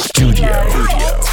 [0.00, 0.48] Studio.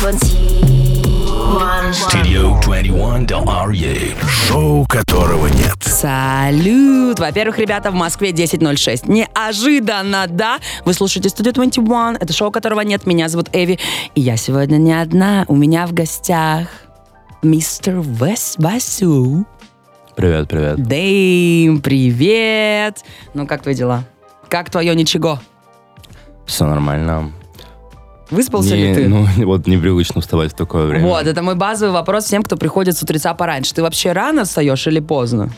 [0.01, 1.93] 21.
[1.93, 4.13] Studio 21 Del Arie.
[4.29, 5.81] Шоу, которого нет.
[5.81, 7.17] Салют!
[7.17, 9.09] Во-первых, ребята, в Москве 10.06.
[9.09, 10.59] Неожиданно, да?
[10.83, 12.17] Вы слушаете Studio 21.
[12.19, 13.05] Это шоу, которого нет.
[13.05, 13.79] Меня зовут Эви.
[14.15, 15.45] И я сегодня не одна.
[15.47, 16.67] У меня в гостях
[17.41, 19.45] мистер Вес Васю.
[20.17, 20.83] Привет, привет.
[20.83, 23.05] Дэйм, привет!
[23.33, 24.03] Ну, как твои дела?
[24.49, 25.39] Как твое ничего?
[26.45, 27.31] Все нормально.
[28.29, 29.07] Выспался Не- ли ты?
[29.07, 31.05] Ну, вот непривычно вставать в такое время.
[31.07, 33.73] Вот, это мой базовый вопрос всем, кто приходит с утреца пораньше.
[33.73, 35.49] Ты вообще рано встаешь или поздно?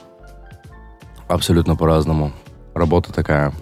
[1.28, 2.32] Абсолютно по-разному.
[2.74, 3.54] Работа такая.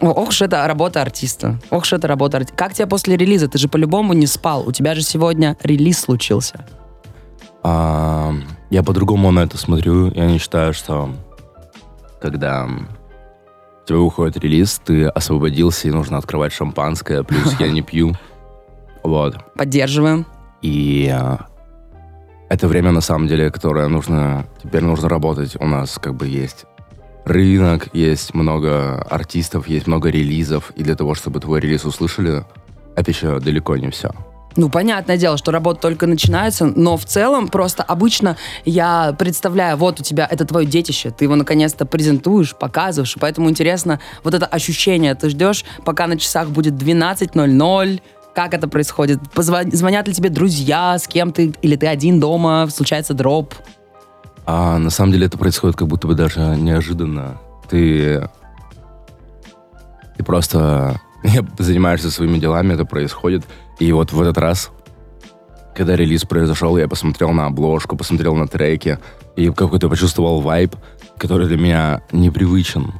[0.00, 1.58] О, ох уж это работа артиста.
[1.70, 2.56] Ох уж это работа артиста.
[2.56, 3.48] Как тебе после релиза?
[3.48, 4.66] Ты же по-любому не спал.
[4.66, 6.64] У тебя же сегодня релиз случился.
[7.62, 8.32] А,
[8.70, 10.10] я по-другому на это смотрю.
[10.12, 11.10] Я не считаю, что
[12.20, 18.14] когда у тебя выходит релиз, ты освободился и нужно открывать шампанское, плюс я не пью.
[19.02, 19.36] Вот.
[19.54, 20.26] Поддерживаем.
[20.62, 21.46] И а,
[22.48, 24.46] это время, на самом деле, которое нужно...
[24.62, 25.56] Теперь нужно работать.
[25.60, 26.66] У нас как бы есть
[27.24, 30.72] рынок, есть много артистов, есть много релизов.
[30.76, 32.44] И для того, чтобы твой релиз услышали,
[32.96, 34.10] это еще далеко не все.
[34.56, 40.00] Ну, понятное дело, что работа только начинается, но в целом просто обычно я представляю, вот
[40.00, 44.46] у тебя это твое детище, ты его наконец-то презентуешь, показываешь, и поэтому интересно вот это
[44.46, 45.14] ощущение.
[45.14, 48.00] Ты ждешь, пока на часах будет 12.00,
[48.34, 49.20] как это происходит?
[49.34, 53.54] Позва- Звонят ли тебе друзья, с кем ты, или ты один дома, случается дроп?
[54.46, 57.38] А на самом деле это происходит как будто бы даже неожиданно.
[57.68, 58.28] Ты...
[60.16, 61.00] Ты просто
[61.58, 63.44] занимаешься своими делами, это происходит.
[63.78, 64.70] И вот в этот раз,
[65.74, 68.98] когда релиз произошел, я посмотрел на обложку, посмотрел на треки,
[69.36, 70.74] и какой-то почувствовал вайб,
[71.16, 72.92] который для меня непривычен.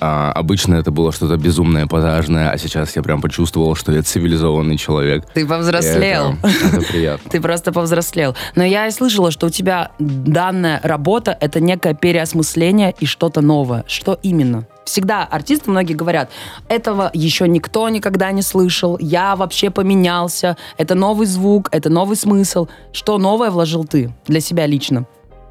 [0.00, 4.76] А, обычно это было что-то безумное, эпатажное, а сейчас я прям почувствовал, что я цивилизованный
[4.76, 5.24] человек.
[5.32, 6.34] Ты И повзрослел.
[6.42, 7.30] Это, это приятно.
[7.36, 8.34] Ты просто повзрослел.
[8.54, 13.84] Но я и слышала, что у тебя данная работа— это некое переосмысление и что-то новое.
[13.86, 14.66] Что именно?
[14.84, 16.30] Всегда артисты многие говорят,
[16.68, 22.68] этого еще никто никогда не слышал, я вообще поменялся, это новый звук, это новый смысл.
[22.92, 25.06] Что новое вложил ты для себя лично?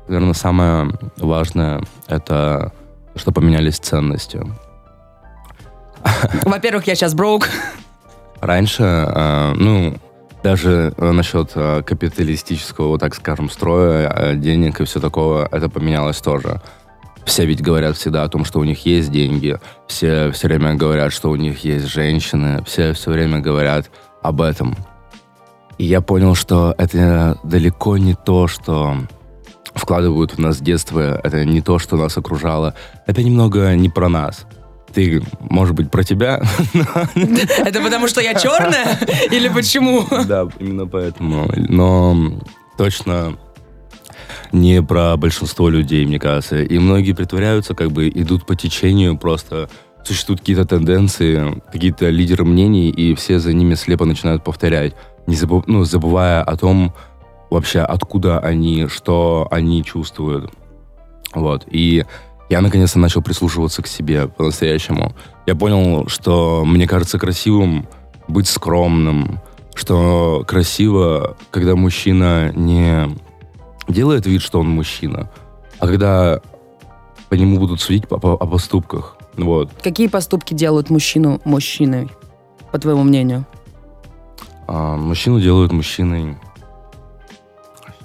[0.07, 2.72] Наверное, самое важное— это
[3.15, 4.41] что поменялись ценности.
[6.43, 7.49] Во-первых, я сейчас броук.
[8.41, 9.95] Раньше, э, ну,
[10.45, 16.21] даже э, насчет э, капиталистического, так скажем, строя, э, денег и все такого, это поменялось
[16.21, 16.61] тоже.
[17.25, 19.57] Все ведь говорят всегда о том, что у них есть деньги.
[19.87, 22.63] Все все время говорят, что у них есть женщины.
[22.63, 23.89] Все все время говорят
[24.21, 24.75] об этом.
[25.79, 28.97] И я понял, что это далеко не то, что
[29.73, 31.19] вкладывают в нас с детства.
[31.23, 32.75] Это не то, что нас окружало.
[33.07, 34.45] Это немного не про нас.
[34.93, 36.41] Ты, может быть, про тебя,
[37.15, 38.97] Это потому, что я черная?
[39.31, 40.05] Или почему?
[40.25, 41.49] Да, именно поэтому.
[41.57, 42.39] Но
[42.77, 43.37] точно
[44.53, 46.61] не про большинство людей, мне кажется.
[46.61, 49.69] И многие притворяются, как бы идут по течению, просто
[50.05, 54.93] существуют какие-то тенденции, какие-то лидеры мнений, и все за ними слепо начинают повторять,
[55.27, 56.93] не забыв- ну, забывая о том,
[57.50, 60.51] вообще, откуда они, что они чувствуют.
[61.33, 61.66] Вот.
[61.69, 62.06] И
[62.50, 65.13] я наконец-то начал прислушиваться к себе по-настоящему.
[65.45, 67.88] Я понял, что мне кажется красивым
[68.28, 69.39] быть скромным,
[69.73, 73.09] что красиво, когда мужчина не
[73.88, 75.29] делает вид, что он мужчина,
[75.79, 76.41] а когда
[77.29, 79.17] по нему будут судить по, по- о поступках.
[79.35, 79.69] Вот.
[79.84, 82.09] Какие поступки делают мужчину мужчиной,
[82.72, 83.45] по твоему мнению?
[84.67, 86.38] А мужчину делают мужчиной.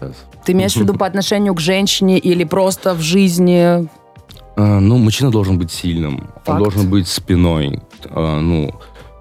[0.01, 0.17] Сейчас.
[0.45, 3.89] Ты имеешь в виду по отношению к женщине или просто в жизни?
[4.57, 6.29] А, ну, мужчина должен быть сильным.
[6.45, 6.49] Факт.
[6.49, 7.81] Он должен быть спиной.
[8.11, 8.75] а, ну,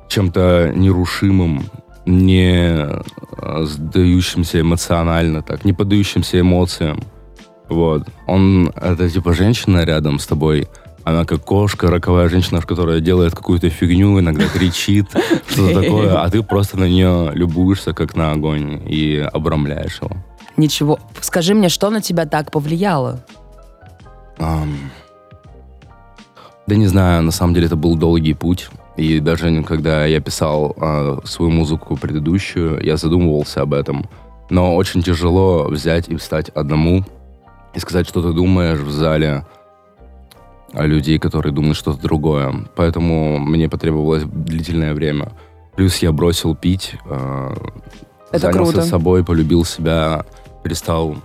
[0.07, 1.65] чем-то нерушимым,
[2.05, 2.75] не
[3.37, 7.03] а, сдающимся эмоционально, так, не поддающимся эмоциям.
[7.67, 8.07] Вот.
[8.25, 10.67] Он, это типа женщина рядом с тобой,
[11.03, 15.07] она как кошка, роковая женщина, которая делает какую-то фигню, иногда кричит,
[15.47, 20.17] что-то такое, а ты просто на нее любуешься, как на огонь, и обрамляешь его.
[20.59, 20.99] Ничего.
[21.21, 23.23] Скажи мне, что на тебя так повлияло?
[24.37, 24.91] Ам,
[26.67, 28.69] Да не знаю, на самом деле это был долгий путь.
[28.97, 34.09] И даже когда я писал а, свою музыку предыдущую, я задумывался об этом.
[34.49, 37.05] Но очень тяжело взять и встать одному
[37.73, 39.45] и сказать, что ты думаешь в зале
[40.73, 42.53] о людей, которые думают что-то другое.
[42.75, 45.31] Поэтому мне потребовалось длительное время.
[45.77, 47.53] Плюс я бросил пить, а,
[48.31, 48.87] Это занялся круто.
[48.87, 50.25] собой, полюбил себя,
[50.63, 51.17] перестал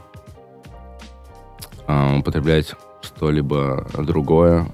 [1.86, 4.66] а, употреблять что-либо другое.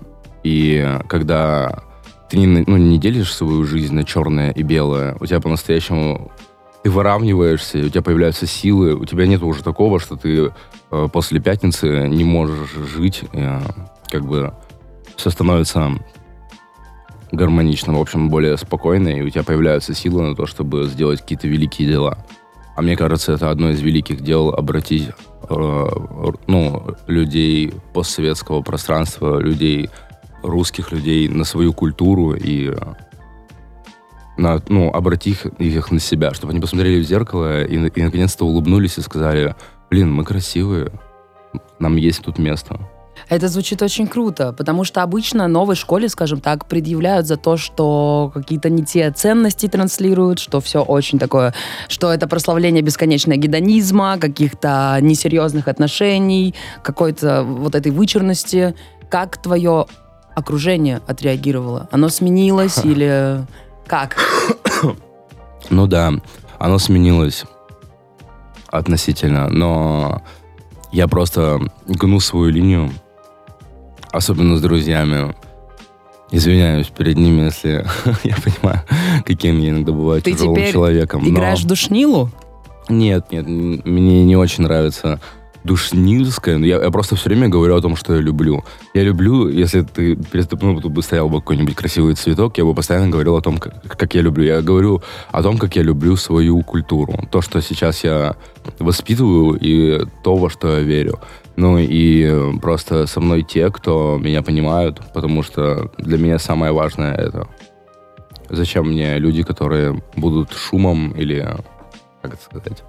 [0.43, 1.83] И когда
[2.31, 5.17] ты не, ну, не делишь свою жизнь на черное и белое.
[5.21, 6.31] У тебя по-настоящему
[6.83, 10.53] ты выравниваешься, у тебя появляются силы, у тебя нет уже такого, что ты
[10.91, 13.61] э, после пятницы не можешь жить, э,
[14.09, 14.55] как бы
[15.17, 15.91] все становится
[17.33, 21.49] гармонично, в общем, более спокойно, и у тебя появляются силы на то, чтобы сделать какие-то
[21.49, 22.25] великие дела.
[22.77, 25.09] А мне кажется, это одно из великих дел обратить
[25.49, 25.87] э,
[26.47, 29.91] ну, людей постсоветского пространства, людей,
[30.43, 32.75] русских людей на свою культуру и
[34.37, 38.99] на, ну, обратить их на себя, чтобы они посмотрели в зеркало и, и наконец-то улыбнулись
[38.99, 39.55] и сказали,
[39.91, 40.93] блин, мы красивые,
[41.79, 42.81] нам есть тут место.
[43.31, 48.33] Это звучит очень круто, потому что обычно новой школе, скажем так, предъявляют за то, что
[48.35, 51.55] какие-то не те ценности транслируют, что все очень такое,
[51.87, 58.75] что это прославление бесконечного гедонизма, каких-то несерьезных отношений, какой-то вот этой вычурности.
[59.09, 59.87] Как твое
[60.35, 61.89] окружение отреагировало?
[61.93, 63.47] Оно сменилось или
[63.87, 64.17] как?
[65.71, 66.15] Ну да,
[66.59, 67.45] оно сменилось
[68.67, 70.21] относительно, но
[70.91, 72.91] я просто гну свою линию,
[74.13, 75.35] особенно с друзьями.
[76.33, 77.85] Извиняюсь перед ними, если
[78.25, 78.83] я понимаю,
[79.25, 81.29] каким я иногда бываю Ты тяжелым теперь человеком.
[81.29, 82.31] играешь в душнилу?
[82.89, 85.21] Нет, нет, мне не очень нравится
[85.65, 86.59] душнильское.
[86.59, 88.65] Я, я просто все время говорю о том, что я люблю.
[88.95, 93.09] Я люблю, если ты перед ну, бы стоял бы какой-нибудь красивый цветок, я бы постоянно
[93.09, 94.45] говорил о том, как, как я люблю.
[94.45, 97.29] Я говорю о том, как я люблю свою культуру.
[97.31, 98.37] То, что сейчас я
[98.79, 101.21] воспитываю, и то, во что я верю.
[101.61, 107.15] Ну и просто со мной те, кто меня понимают, потому что для меня самое важное
[107.15, 107.49] это.
[108.49, 111.47] Зачем мне люди, которые будут шумом или,
[112.23, 112.83] как это сказать,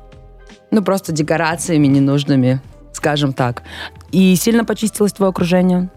[0.72, 2.62] Ну, просто декорациями ненужными,
[2.94, 3.64] скажем так.
[4.14, 5.90] И сильно почистилось твое окружение?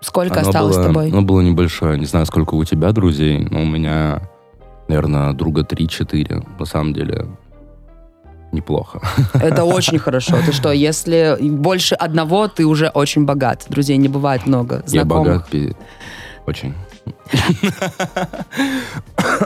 [0.00, 1.10] Сколько Оно осталось было, с тобой?
[1.10, 1.96] Оно было небольшое.
[1.96, 4.28] Не знаю, сколько у тебя друзей, но у меня,
[4.88, 6.44] наверное, друга 3-4.
[6.58, 7.28] На самом деле,
[8.54, 9.00] неплохо.
[9.34, 10.36] Это очень хорошо.
[10.46, 13.66] Ты что, если больше одного, ты уже очень богат.
[13.68, 14.76] Друзей не бывает много.
[14.86, 15.26] Я Знакомых.
[15.26, 15.76] богат, пи-
[16.46, 16.74] очень.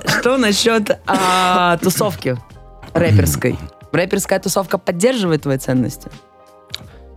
[0.06, 2.36] Что насчет а, тусовки
[2.94, 3.56] рэперской?
[3.92, 6.08] Рэперская тусовка поддерживает твои ценности?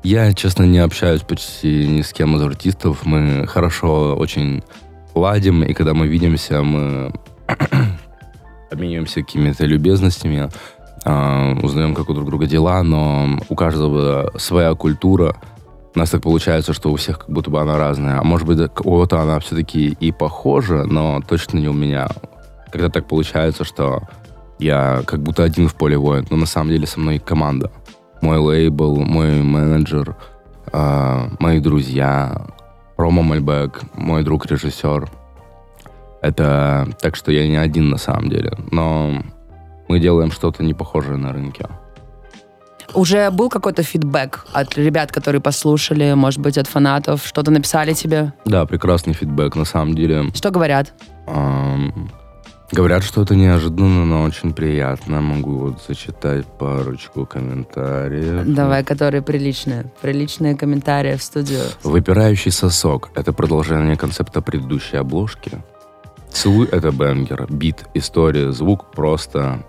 [0.04, 3.06] Я, честно, не общаюсь почти ни с кем из артистов.
[3.06, 4.64] Мы хорошо очень
[5.14, 7.14] ладим, и когда мы видимся, мы
[8.72, 10.50] обмениваемся какими-то любезностями,
[11.04, 15.36] узнаем, как у друг друга дела, но у каждого своя культура.
[15.96, 18.20] У нас так получается, что у всех как будто бы она разная.
[18.20, 22.08] А может быть, у кого-то она все-таки и похожа, но точно не у меня.
[22.72, 24.04] Когда так получается, что
[24.60, 27.72] я как будто один в поле воин, но на самом деле со мной команда.
[28.22, 30.16] Мой лейбл, мой менеджер,
[30.72, 32.46] а, мои друзья,
[32.96, 35.10] Рома Мальбек, мой друг-режиссер.
[36.22, 39.24] Это так что я не один на самом деле, но
[39.92, 41.66] мы делаем что-то не похожее на рынке.
[42.94, 47.26] Уже был какой-то фидбэк от ребят, которые послушали, может быть, от фанатов?
[47.26, 48.34] Что-то написали тебе?
[48.46, 50.32] Да, прекрасный фидбэк на самом деле.
[50.34, 50.94] Что говорят?
[51.28, 52.10] Ам,
[52.72, 55.20] Говорят, что это неожиданно, но очень приятно.
[55.20, 58.46] Могу вот зачитать парочку комментариев.
[58.46, 59.92] Давай, которые приличные.
[60.02, 61.64] Приличные комментарии в студию.
[61.84, 65.52] Выпирающий сосок— это продолжение концепта предыдущей обложки.
[66.32, 67.46] Целуй— это бенгер.
[67.50, 69.66] Бит, история, звук просто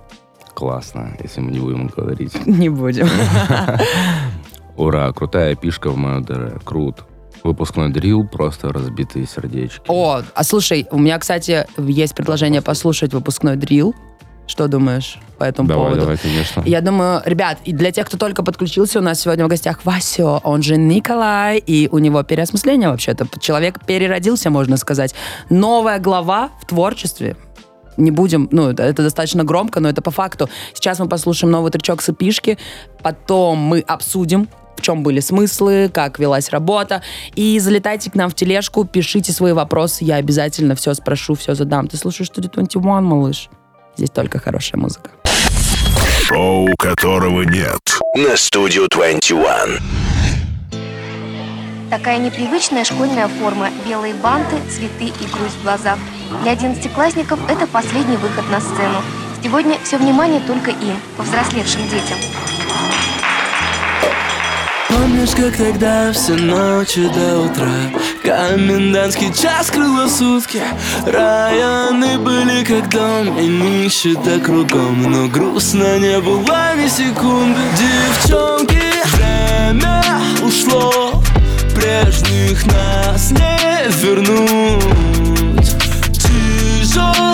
[0.62, 2.46] классно, если мы не будем говорить.
[2.46, 3.08] Не будем.
[4.77, 6.60] Ура, крутая пишка в мою дыре.
[6.65, 7.03] Крут.
[7.43, 9.82] Выпускной дрил, просто разбитые сердечки.
[9.89, 13.93] О, а слушай, у меня, кстати, есть предложение послушать выпускной дрил.
[14.46, 16.01] Что думаешь по этому давай, поводу?
[16.03, 16.63] давай, конечно.
[16.65, 20.41] Я думаю, ребят, и для тех, кто только подключился, у нас сегодня в гостях Васио,
[20.44, 23.27] он же Николай, и у него переосмысление вообще-то.
[23.41, 25.13] Человек переродился, можно сказать.
[25.51, 27.36] Новая глава в творчестве.
[27.96, 30.49] Не будем, ну, это, это достаточно громко, но это по факту.
[30.75, 32.58] Сейчас мы послушаем новый тречок с эпишки,
[33.03, 37.03] потом мы обсудим, в чем были смыслы, как велась работа.
[37.34, 41.89] И залетайте к нам в тележку, пишите свои вопросы, я обязательно все спрошу, все задам.
[41.89, 43.49] Ты слушаешь Studio 21, малыш?
[43.96, 45.11] Здесь только хорошая музыка.
[46.22, 48.01] Шоу, которого нет.
[48.17, 49.81] На Studio 21.
[51.91, 55.99] Такая непривычная школьная форма, белые банты, цветы и грусть в глазах.
[56.43, 59.03] Для одиннадцатиклассников это последний выход на сцену.
[59.43, 62.19] Сегодня все внимание только им, повзрослевшим детям.
[64.89, 67.72] Помнишь, как тогда все ночи до утра
[68.22, 70.60] Комендантский час круглосутки
[71.06, 78.81] Районы были как дом и нищета кругом Но грустно не было ни секунды Девчонки,
[79.17, 80.03] время
[80.43, 81.22] ушло
[81.74, 85.42] Прежних нас не вернуть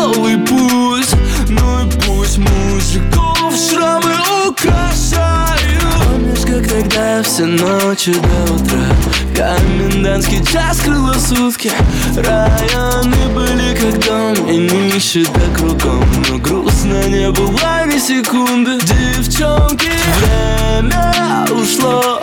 [0.09, 1.15] Тяжелый путь,
[1.49, 4.15] ну и пусть музыков шрамы
[4.49, 5.83] украшают.
[6.03, 8.87] Помнишь, как тогда все ночи до утра
[9.37, 11.71] Комендантский час круглосутки
[12.17, 16.05] Районы были как дом И нищета кругом.
[16.31, 18.79] Но грустно не было ни секунды.
[18.81, 22.23] Девчонки, время ушло.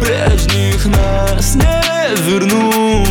[0.00, 3.08] Прежних нас не вернуть.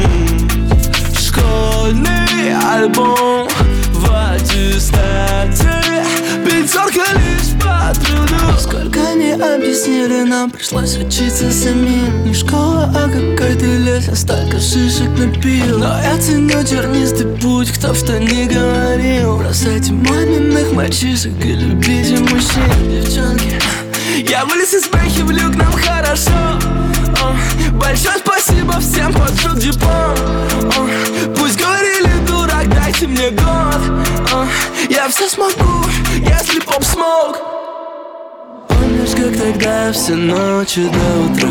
[1.17, 3.30] Школьный альбом
[9.81, 15.79] объяснили нам Пришлось учиться самим Не школа, а какой-то лес Я столько шишек напил.
[15.79, 19.37] Но я ценю чернистый путь Кто что не говорил.
[19.37, 22.63] Бросайте маминых мальчишек И любите мужчин.
[22.89, 23.59] Девчонки
[24.27, 26.59] я вылез из бэхи в люк, нам хорошо.
[27.21, 27.33] О,
[27.71, 30.15] Большое спасибо всем под диплом.
[30.75, 33.81] О, Пусть говорили, дурак, дайте мне год.
[34.33, 34.45] О,
[34.89, 35.85] Я все смогу,
[36.19, 37.60] если поп смог
[39.21, 41.49] как тогда все ночи до утра.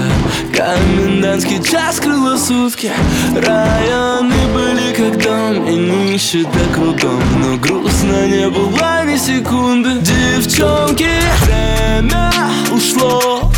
[0.55, 2.91] Комендантский час круглосутки
[3.35, 9.91] Районы были как дом И нищета кругом Но грустно не было ни секунды.
[10.01, 11.09] Девчонки,
[11.45, 12.31] время
[12.73, 13.53] ушло.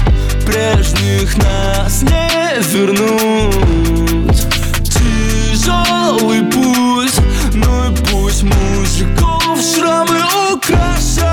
[0.46, 4.46] Прежних нас не вернуть.
[4.84, 7.14] Тяжелый путь.
[7.54, 10.20] Ну и пусть музыков шрамы
[10.54, 11.31] украшают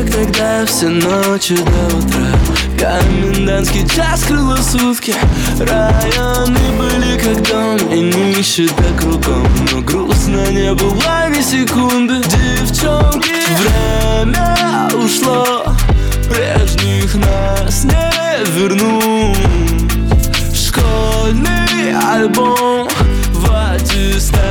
[0.00, 2.30] как тогда все ночи до утра.
[2.78, 5.14] Комендантский час круглосутки
[5.58, 9.46] Районы были как дом И нищета кругом.
[9.72, 12.22] Но грустно не было ни секунды.
[12.22, 15.64] Девчонки, время ушло.
[16.30, 19.36] Прежних нас не вернуть.
[20.54, 22.88] Школьный альбом
[23.32, 24.49] в аттестате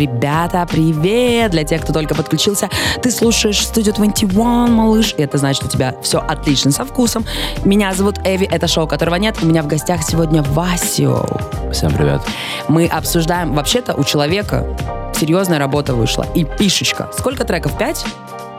[0.00, 1.50] ребята, привет!
[1.50, 2.70] Для тех, кто только подключился,
[3.02, 7.24] ты слушаешь Studio 21, малыш, и это значит, у тебя все отлично со вкусом.
[7.64, 9.36] Меня зовут Эви, это шоу, которого нет.
[9.42, 11.26] У меня в гостях сегодня Васио.
[11.72, 12.22] Всем привет.
[12.68, 14.66] Мы обсуждаем, вообще-то у человека
[15.14, 16.26] серьезная работа вышла.
[16.34, 17.10] И пишечка.
[17.16, 17.76] Сколько треков?
[17.76, 18.04] Пять?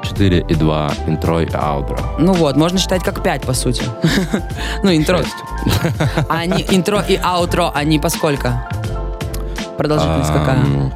[0.03, 1.97] 4 и 2 интро и аутро.
[2.19, 3.83] Ну вот, можно считать как пять, по сути.
[4.83, 5.21] Ну, интро.
[6.29, 8.67] А они, интро и аутро, они по сколько?
[9.77, 10.91] Продолжительность какая?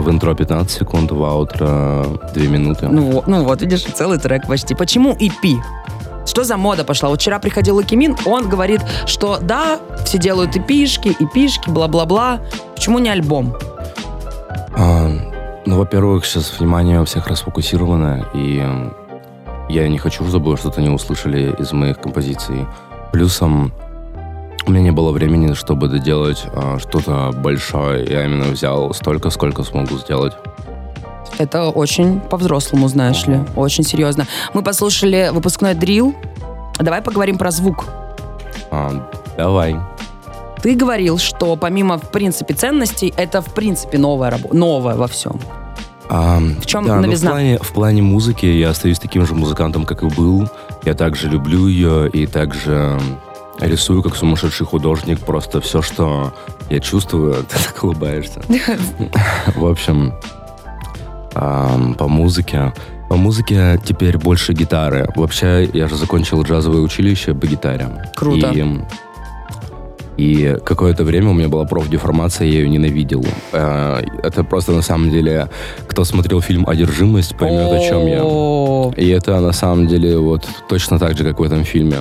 [0.00, 2.04] В интро 15 секунд, в аутро
[2.34, 2.88] 2 минуты.
[2.88, 4.74] Ну, вот- ну вот, видишь, целый трек почти.
[4.74, 5.58] Почему EP?
[6.26, 7.08] Что за мода пошла?
[7.08, 12.40] Вот вчера приходил Лакимин, он говорит, что да, все делают эпишки, эпишки, бла-бла-бла.
[12.74, 13.54] Почему не альбом?
[14.76, 15.10] А,
[15.66, 18.62] ну, во-первых, сейчас внимание у всех расфокусировано, и
[19.68, 22.66] я не хочу, чтобы что-то не услышали из моих композиций.
[23.12, 23.72] Плюсом
[24.66, 28.04] у меня не было времени, чтобы доделать а, что-то большое.
[28.08, 30.32] Я именно взял столько, сколько смогу сделать.
[31.38, 33.40] Это очень по-взрослому, знаешь ли.
[33.56, 34.26] Очень серьезно.
[34.52, 36.14] Мы послушали выпускной дрил.
[36.78, 37.86] Давай поговорим про звук.
[38.70, 39.76] А, давай.
[40.62, 44.54] Ты говорил, что помимо, в принципе, ценностей, это, в принципе, новая работа.
[44.54, 45.40] Новая во всем.
[46.10, 47.30] А, В чем да, новизна?
[47.30, 50.48] в, плане, в плане музыки я остаюсь таким же музыкантом, как и был.
[50.84, 52.98] Я также люблю ее и также
[53.60, 55.20] рисую как сумасшедший художник.
[55.20, 56.32] Просто все, что
[56.68, 58.42] я чувствую, ты так улыбаешься.
[59.54, 60.12] В общем,
[61.32, 62.72] по музыке.
[63.08, 65.08] По музыке теперь больше гитары.
[65.16, 67.88] Вообще, я же закончил джазовое училище по гитаре.
[68.14, 68.52] Круто.
[68.54, 68.64] И,
[70.16, 73.24] и какое-то время у меня была профдеформация, я ее ненавидел.
[73.52, 75.48] Э, Это просто на самом деле,
[75.88, 79.02] кто смотрел фильм «Одержимость», поймет, о чем я.
[79.02, 81.96] И это на самом деле вот точно так же, как в этом фильме.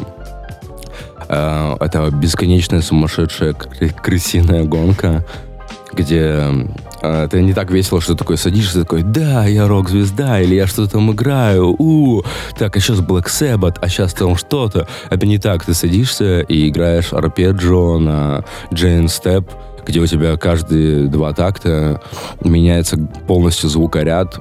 [1.30, 5.24] Э, Это бесконечная сумасшедшая кры- крысиная гонка,
[5.94, 6.44] где
[7.02, 10.94] э, это не так весело, что такой садишься, такой, да, я рок-звезда, или я что-то
[10.94, 12.24] там играю, у,
[12.58, 14.88] так, а сейчас Black Sabbath, а сейчас там что-то.
[15.10, 19.50] Это не так, ты садишься и играешь арпеджио на Jane Step,
[19.86, 22.02] где у тебя каждые два такта
[22.44, 24.40] меняется полностью звукоряд,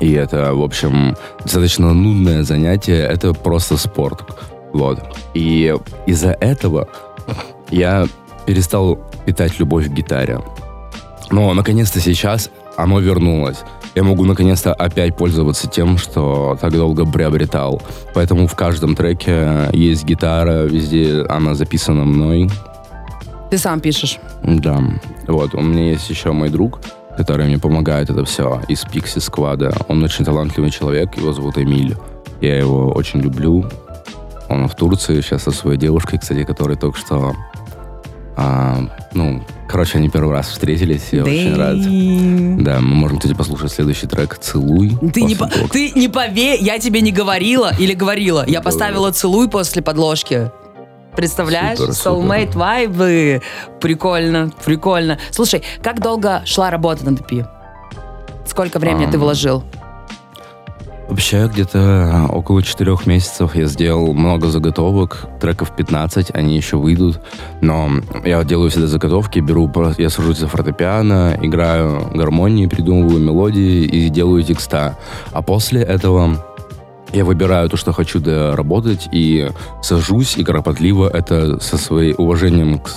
[0.00, 3.02] и это, в общем, достаточно нудное занятие.
[3.02, 4.24] Это просто спорт.
[4.72, 5.00] Вот.
[5.34, 5.74] И
[6.06, 6.88] из-за этого
[7.70, 8.06] я
[8.46, 10.40] перестал питать любовь к гитаре.
[11.30, 13.58] Но, наконец-то, сейчас оно вернулось.
[13.94, 17.82] я могу наконец-то опять пользоваться тем, что так долго приобретал.
[18.14, 22.48] Поэтому в каждом треке есть гитара, везде она записана мной.
[23.50, 24.18] Ты сам пишешь.
[24.42, 24.80] Да.
[25.26, 26.80] Вот, у меня есть еще мой друг,
[27.16, 29.74] который мне помогает это все из Пикси Сквада.
[29.88, 31.96] Он очень талантливый человек, его зовут Эмиль.
[32.40, 33.66] Я его очень люблю.
[34.50, 37.34] Он в Турции сейчас со своей девушкой, кстати, которая только что...
[38.36, 38.78] а,
[39.14, 42.64] ну, короче, они первый раз встретились, я очень рад.
[42.64, 44.96] Да, мы можем, кстати, послушать следующий трек «Целуй».
[45.14, 48.44] Ты не, по- ты не поверь, я тебе не говорила или говорила.
[48.46, 50.50] Я поставила целуй после подложки.
[51.16, 51.78] Представляешь?
[51.78, 52.10] Супер, супер.
[52.12, 53.42] Soulmate вайбы.
[53.80, 55.18] Прикольно, прикольно.
[55.30, 57.46] Слушай, как долго шла работа над EP?
[58.46, 59.62] Сколько времени ты вложил?
[61.10, 67.20] Вообще, где-то около четырех месяцев я сделал много заготовок, треков 15, они еще выйдут.
[67.60, 67.90] Но
[68.24, 74.44] я делаю всегда заготовки, беру, я сажусь за фортепиано, играю гармонии, придумываю мелодии и делаю
[74.44, 74.96] текста.
[75.32, 76.36] А после этого
[77.12, 79.50] я выбираю то, что хочу доработать, и
[79.82, 82.88] сажусь, и кропотливо это со своим уважением к,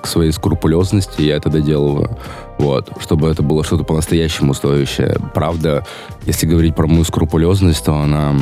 [0.00, 2.16] к своей скрупулезности я это доделываю.
[2.60, 5.16] Вот, чтобы это было что-то по-настоящему стоящее.
[5.32, 5.82] Правда,
[6.26, 8.34] если говорить про мою скрупулезность, то она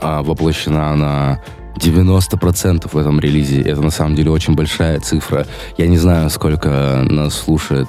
[0.00, 1.40] а, воплощена на
[1.76, 3.62] 90% в этом релизе.
[3.62, 5.46] Это на самом деле очень большая цифра.
[5.78, 7.86] Я не знаю, сколько нас слушает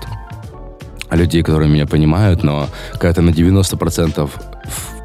[1.09, 4.54] людей, которые меня понимают, но когда ты на 90% в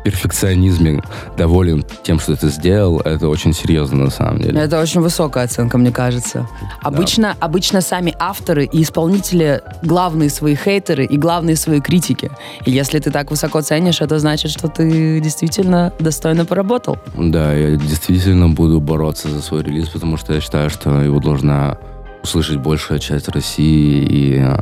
[0.04, 1.02] перфекционизме
[1.36, 4.60] доволен тем, что ты сделал, это очень серьезно на самом деле.
[4.60, 6.46] Это очень высокая оценка, мне кажется.
[6.82, 12.30] Обычно, обычно сами авторы и исполнители главные свои хейтеры и главные свои критики.
[12.64, 16.98] И если ты так высоко ценишь, это значит, что ты действительно достойно поработал.
[17.16, 21.78] Да, я действительно буду бороться за свой релиз, потому что я считаю, что его должна
[22.22, 24.56] услышать большая часть России, и э,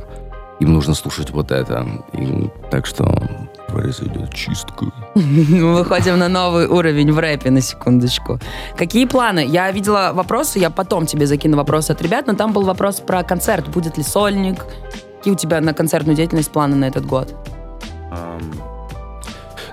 [0.60, 1.86] им нужно слушать вот это.
[2.12, 3.04] И, так что
[3.68, 4.86] произойдет чистка.
[5.14, 8.40] Мы выходим на новый уровень в рэпе, на секундочку.
[8.76, 9.44] Какие планы?
[9.46, 13.22] Я видела вопросы, я потом тебе закину вопросы от ребят, но там был вопрос про
[13.22, 13.68] концерт.
[13.68, 14.64] Будет ли сольник?
[15.18, 17.34] Какие у тебя на концертную деятельность планы на этот год?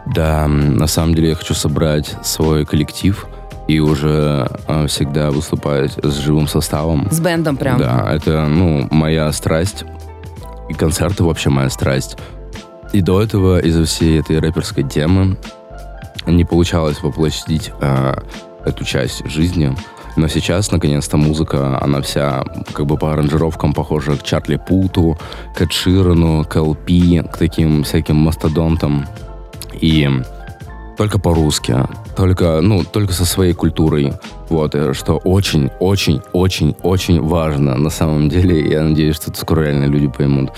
[0.06, 3.26] Да, на самом деле я хочу собрать свой коллектив
[3.68, 7.08] и уже э, всегда выступать с живым составом.
[7.10, 7.80] С бендом прям.
[7.80, 9.84] Да, это, ну, моя страсть.
[10.70, 12.18] И концерты вообще моя страсть.
[12.96, 15.36] И до этого из-за всей этой рэперской темы
[16.28, 18.14] не получалось воплотить э,
[18.64, 19.76] эту часть жизни.
[20.16, 25.18] Но сейчас, наконец-то, музыка, она вся как бы по аранжировкам похожа к Чарли Путу,
[25.54, 26.90] к Эд Ширану, к ЛП,
[27.34, 29.06] к таким всяким мастодонтам.
[29.82, 30.10] И
[30.98, 31.76] только по-русски,
[32.16, 34.14] только, ну, только со своей культурой.
[34.48, 38.72] Вот, э, что очень, очень, очень, очень важно на самом деле.
[38.72, 40.54] Я надеюсь, что это скоро реально люди поймут.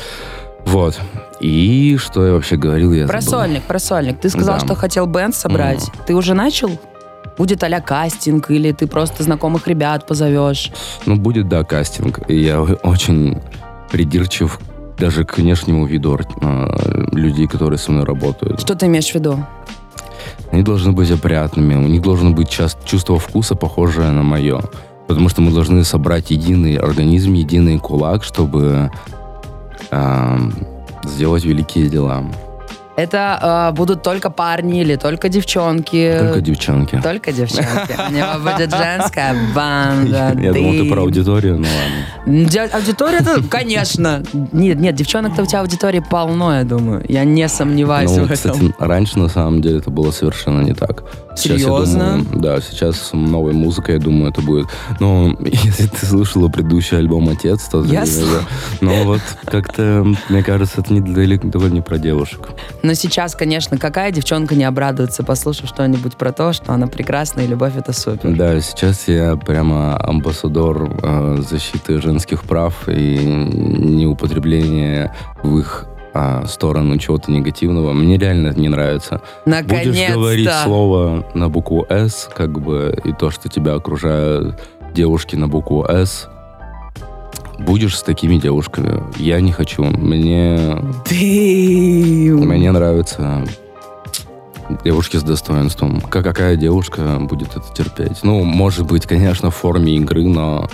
[0.67, 0.99] Вот.
[1.39, 3.39] И что я вообще говорил, я Про забыл.
[3.39, 4.19] сольник, про сольник.
[4.19, 4.65] Ты сказал, Да.
[4.65, 5.89] что хотел бенд собрать.
[6.05, 6.71] Ты уже начал?
[7.37, 10.71] Будет а кастинг, или ты просто знакомых ребят позовешь?
[11.05, 12.19] Ну, будет, да, кастинг.
[12.27, 13.39] И я очень
[13.91, 14.59] придирчив
[14.97, 18.59] даже к внешнему виду э, людей, которые со мной работают.
[18.59, 19.45] Что ты имеешь в виду?
[20.51, 24.61] Они должны быть опрятными, у них должно быть час- чувство вкуса, похожее на мое.
[25.07, 28.89] Потому что мы должны собрать единый организм, единый кулак, чтобы
[29.91, 30.53] эм,
[31.07, 32.23] сделать великие дела.
[32.95, 36.17] Это э, будут только парни или только девчонки?
[36.19, 36.99] Только девчонки.
[37.03, 37.95] Только девчонки.
[38.09, 40.33] У него будет женская банда.
[40.41, 41.67] Я думал, ты про аудиторию, ну
[42.25, 42.49] ладно.
[42.49, 44.23] Ди- Аудитория-то, конечно.
[44.51, 47.05] Нет, нет, девчонок-то у тебя аудитории полно, я думаю.
[47.07, 48.35] Я не сомневаюсь Ну, в этом.
[48.53, 51.03] кстати, раньше на самом деле это было совершенно не так.
[51.37, 52.17] Сейчас, Серьезно?
[52.17, 54.67] думаю, да, сейчас с новой музыкой, я думаю, это будет.
[54.99, 57.83] Ну, если ты слушала предыдущий альбом «Отец», то...
[57.83, 58.41] Я да.
[58.81, 62.49] Ну, вот как-то, мне кажется, это не далеко не про девушек.
[62.81, 67.47] Но сейчас, конечно, какая девчонка не обрадуется, послушав что-нибудь про то, что она прекрасна и
[67.47, 68.35] любовь это супер.
[68.35, 76.97] Да, сейчас я прямо амбассадор э, защиты женских прав и неупотребления в их а, сторону
[76.97, 77.93] чего-то негативного.
[77.93, 79.21] Мне реально не нравится.
[79.45, 80.63] Будешь говорить Наконец-то!
[80.63, 84.59] слово на букву «С», как бы, и то, что тебя окружают
[84.95, 86.27] девушки на букву «С»,
[87.59, 89.03] будешь с такими девушками.
[89.17, 89.83] Я не хочу.
[89.83, 92.31] Мне, Ты...
[92.33, 93.43] мне нравятся
[94.83, 96.01] девушки с достоинством.
[96.01, 98.23] Как какая девушка будет это терпеть?
[98.23, 100.67] Ну, может быть, конечно, в форме игры, но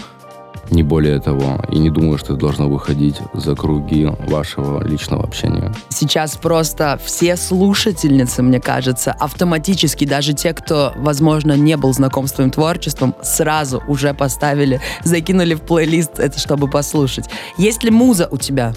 [0.74, 1.60] не более того.
[1.72, 5.72] И не думаю, что это должно выходить за круги вашего личного общения.
[5.90, 12.32] Сейчас просто все слушательницы, мне кажется, автоматически, даже те, кто, возможно, не был знаком с
[12.34, 17.26] твоим творчеством, сразу уже поставили, закинули в плейлист это, чтобы послушать.
[17.58, 18.74] Есть ли муза у тебя?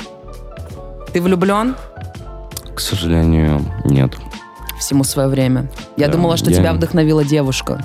[1.12, 1.76] Ты влюблен?
[2.74, 4.14] К сожалению, нет.
[4.78, 5.70] Всему свое время.
[5.96, 7.82] Я Да, думала, что я- тебя вдохновила девушка.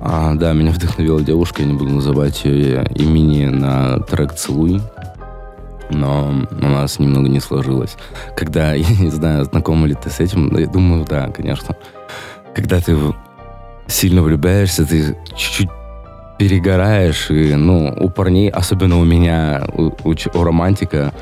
[0.00, 4.80] А, да, меня вдохновила девушка, я не буду называть ее имени на трек «Целуй»,
[5.90, 7.96] но у нас немного не сложилось.
[8.36, 11.76] Когда, я не знаю, знакома ли ты с этим, я думаю, да, конечно.
[12.54, 12.96] Когда ты
[13.86, 15.68] сильно влюбляешься, ты чуть-чуть
[16.38, 21.12] перегораешь, и, ну, у парней, особенно у меня, у, у у романтика,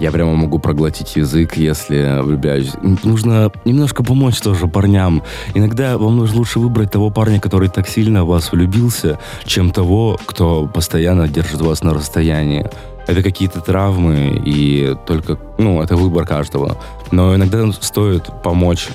[0.00, 2.72] я прямо могу проглотить язык, если влюбляюсь.
[3.02, 5.22] Нужно немножко помочь тоже парням.
[5.54, 10.18] Иногда вам нужно лучше выбрать того парня, который так сильно в вас влюбился, чем того,
[10.26, 12.66] кто постоянно держит вас на расстоянии.
[13.06, 16.76] Это какие-то травмы, и только, ну, это выбор каждого.
[17.10, 18.88] Но иногда стоит помочь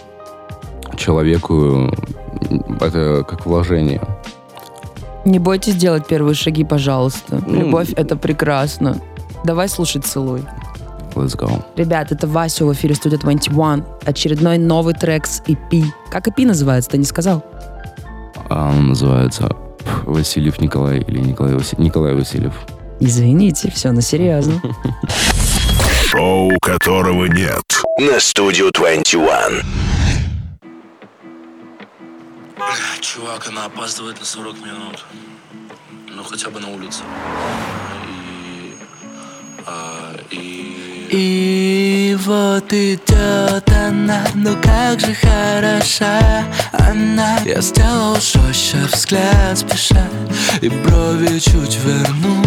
[0.98, 1.92] человеку,
[2.80, 4.02] это как вложение.
[5.26, 7.42] Не бойтесь делать первые шаги, пожалуйста.
[7.46, 9.02] Ну, Любовь— это прекрасно.
[9.44, 10.44] Давай слушать «Целуй».
[11.16, 11.64] Let's go.
[11.76, 13.86] Ребят, это Вася в эфире Studio 21.
[14.06, 15.86] Очередной новый трек с EP.
[16.10, 17.44] Как EP называется, ты не сказал?
[18.50, 19.50] А он называется
[20.06, 22.54] Васильев Николай или Николай, Васи- Николай Васильев.
[23.00, 24.62] Извините, все на серьезно.
[26.08, 27.64] Шоу, которого нет.
[28.00, 29.64] На Studio 21.
[33.02, 35.06] Чувак, она опаздывает на 40 минут.
[36.16, 37.02] Ну, хотя бы на улице.
[38.08, 38.76] И...
[39.66, 40.83] а, и...
[41.16, 47.38] И вот идет она, ну как же хороша она.
[47.46, 50.08] Я сделал жестче взгляд спеша
[50.62, 52.44] И брови чуть верну.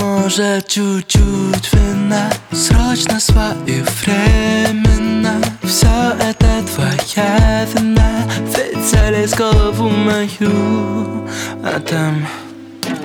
[0.00, 2.30] Может чуть-чуть вина.
[2.52, 8.24] Срочно своевременно Все это твоя вина.
[8.56, 11.28] Ведь залез голову мою
[11.62, 12.26] А там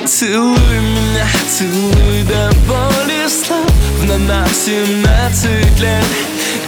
[0.05, 3.69] Целуй меня, целуй до боли слов.
[4.07, 6.05] На нас 17 лет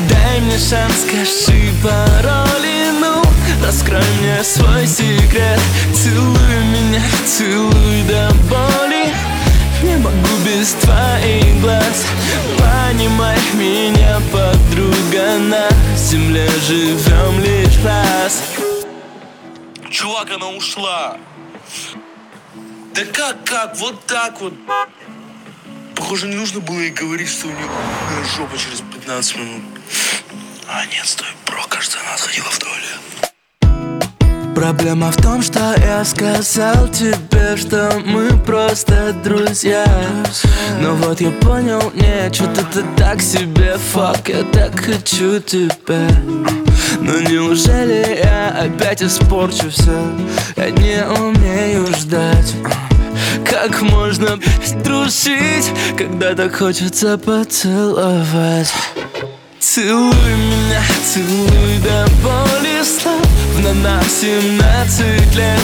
[0.09, 3.23] Дай мне шанс, скажи пароли, ну
[3.63, 5.59] Раскрой мне свой секрет.
[5.93, 9.13] Целуй меня, целуй до боли.
[9.83, 12.05] Не могу без твоих глаз.
[12.57, 18.43] Понимай меня, подруга На земле живем лишь раз.
[19.89, 21.17] Чувак, она ушла
[22.93, 24.53] да как, как, вот так вот.
[25.95, 27.67] Похоже, не нужно было ей говорить, что у нее
[28.35, 29.63] жопа через 15 минут.
[30.67, 33.18] А нет, стой, бро, кажется, она отходила в туалет.
[34.59, 39.85] Проблема в том, что я сказал тебе, что мы просто друзья
[40.81, 46.09] Но вот я понял, нет, что-то ты так себе, фак, я так хочу тебя
[46.99, 49.97] Но неужели я опять испорчу все?
[50.57, 52.53] Я не умею ждать
[53.45, 54.37] как можно
[54.83, 58.73] дружить, когда так хочется поцеловать?
[59.59, 62.83] Целуй меня, целуй до боли
[63.59, 65.59] слов На нас 17 лет.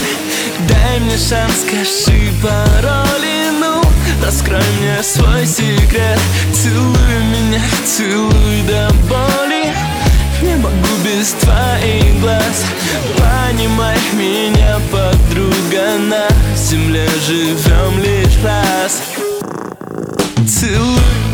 [0.67, 3.81] Дай мне шанс, скажи пароли, ну
[4.23, 6.19] Раскрой мне свой секрет.
[6.53, 9.73] Целуй меня, целуй до боли.
[10.41, 12.65] Не могу без твоих глаз.
[13.17, 17.07] Понимай меня, подруга На земле.
[17.25, 19.01] Живем лишь раз.
[20.47, 21.24] Целуй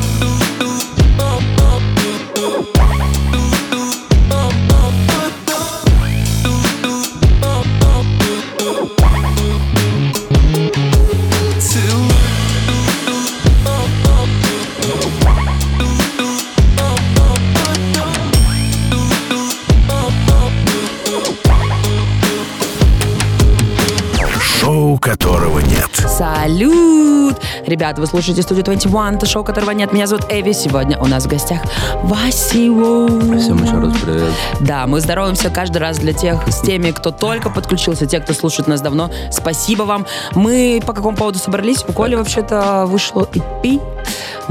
[27.82, 29.92] Ребята, вы слушаете студию 21, это шоу, которого нет.
[29.92, 30.52] Меня зовут Эви.
[30.52, 31.62] Сегодня у нас в гостях
[32.04, 33.08] Васио.
[33.40, 34.30] Всем еще раз привет.
[34.60, 38.68] Да, мы здороваемся каждый раз для тех, с теми, кто только подключился, те, кто слушает
[38.68, 39.10] нас давно.
[39.32, 40.06] Спасибо вам.
[40.36, 41.84] Мы по какому поводу собрались?
[41.88, 43.82] У Коли вообще-то вышло EP.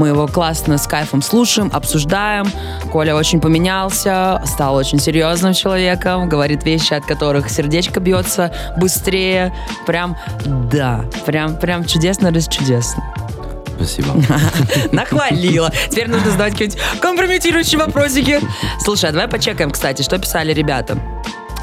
[0.01, 2.47] Мы его классно с кайфом слушаем, обсуждаем.
[2.91, 9.53] Коля очень поменялся, стал очень серьезным человеком, говорит вещи, от которых сердечко бьется быстрее.
[9.85, 13.03] Прям, да, прям, прям чудесно, чудесно.
[13.75, 14.15] Спасибо.
[14.91, 15.71] Нахвалила.
[15.91, 18.39] Теперь нужно задавать какие-нибудь компрометирующие вопросики.
[18.83, 20.97] Слушай, а давай почекаем, кстати, что писали ребята.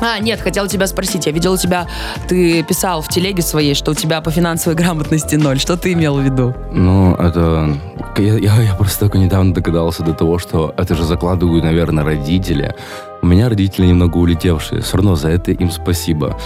[0.01, 1.27] А, нет, хотела тебя спросить.
[1.27, 1.87] Я видела тебя,
[2.29, 5.59] ты писал в телеге своей, что у тебя по финансовой грамотности ноль.
[5.59, 6.55] Что ты имел в виду?
[6.73, 7.77] Ну, это...
[8.17, 12.75] Я, я, я просто только недавно догадался до того, что это же закладывают, наверное, родители.
[13.23, 14.83] У меня родители немного улетевшие.
[14.83, 16.37] Все равно за это им спасибо.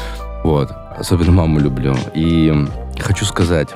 [0.44, 0.70] Вот.
[0.96, 1.96] Особенно маму люблю.
[2.14, 2.52] И
[2.98, 3.68] хочу сказать,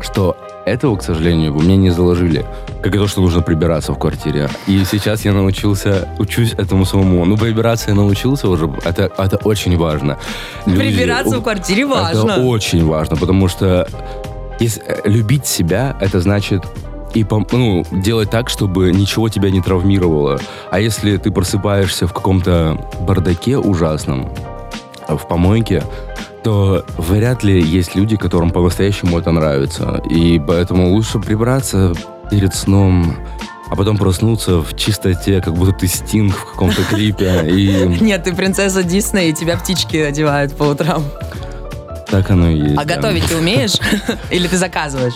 [0.00, 2.44] что этого, к сожалению, у меня не заложили.
[2.82, 4.48] Как и то, что нужно прибираться в квартире.
[4.66, 7.24] И сейчас я научился, учусь этому самому.
[7.24, 8.70] Ну, прибираться я научился уже.
[8.84, 10.18] Это, это очень важно.
[10.66, 12.32] Люди- Прибираться в квартире важно.
[12.32, 13.86] Это очень важно, потому что
[14.60, 16.62] если, э, любить себя, это значит
[17.14, 20.40] и ну, делать так, чтобы ничего тебя не травмировало.
[20.70, 24.32] А если ты просыпаешься в каком-то бардаке ужасном,
[25.08, 25.82] в помойке,
[26.42, 30.02] то вряд ли есть люди, которым по-настоящему это нравится.
[30.08, 31.94] И поэтому лучше прибраться
[32.30, 33.16] перед сном,
[33.70, 37.48] а потом проснуться в чистоте, как будто ты стинг в каком-то клипе.
[37.48, 41.02] И Нет, ты принцесса Дисней, и тебя птички одевают по утрам.
[42.08, 42.76] так оно и есть.
[42.76, 42.96] А да.
[42.96, 43.74] готовить ты умеешь?
[44.30, 45.14] Или ты заказываешь?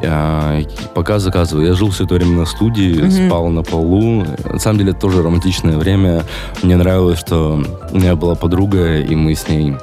[0.00, 0.62] Я
[0.94, 1.66] пока заказываю.
[1.66, 4.24] Я жил все это время на студии, спал на полу.
[4.44, 6.24] На самом деле, это тоже романтичное время.
[6.62, 7.60] Мне нравилось, что
[7.90, 9.74] у меня была подруга, и мы с ней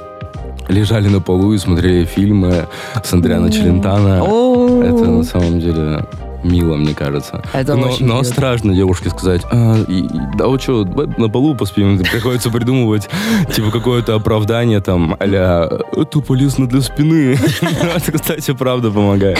[0.68, 2.66] лежали на полу и смотрели фильмы
[3.02, 4.22] с Андриана Челентано.
[4.22, 4.82] О.
[4.82, 6.04] Это на самом деле
[6.42, 7.42] мило, мне кажется.
[7.52, 11.98] Это но, очень но страшно девушке сказать, а, и- да вот что, на полу поспим.
[11.98, 13.08] Приходится придумывать,
[13.54, 17.36] типа, какое-то оправдание там, а это полезно для спины.
[17.96, 19.38] Это, кстати, правда помогает.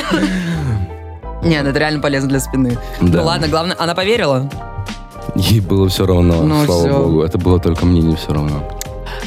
[1.45, 2.77] Нет, это реально полезно для спины.
[3.01, 3.19] Да.
[3.21, 4.51] Ну ладно, главное, она поверила.
[5.37, 7.23] Ей было все равно, Ну, слава богу.
[7.23, 8.63] Это было только мне не все равно.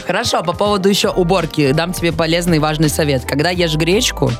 [0.10, 1.72] Хорошо, по поводу еще уборки.
[1.72, 3.26] Дам тебе полезный и важный совет.
[3.26, 4.32] Когда ешь гречку,